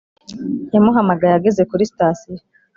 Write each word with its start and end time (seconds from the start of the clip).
yamuhamagaye 0.73 1.33
ageze 1.35 1.61
kuri 1.69 1.89
sitasiyo. 1.91 2.41